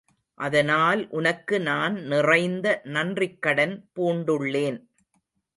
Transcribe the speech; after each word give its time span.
அதனால் 0.39 1.01
உனக்கு 1.09 1.59
நான் 1.59 1.95
நிறைந்த 2.03 2.81
நன்றிக்கடன் 2.87 3.75
பூண்டுள்ளேன். 3.95 4.79